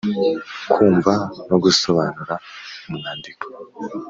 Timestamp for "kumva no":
0.71-1.57